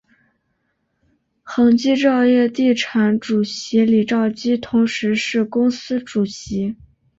[1.43, 6.75] 恒基兆业地产主席李兆基同时是公司主席。